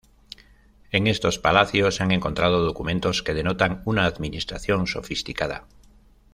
En 0.89 1.05
estos 1.05 1.37
palacios 1.37 1.93
se 1.97 2.01
han 2.01 2.09
encontrado 2.11 2.63
documentos 2.65 3.21
que 3.21 3.35
denotan 3.35 3.83
una 3.85 4.05
administración 4.07 4.87
sofisticada. 4.87 5.67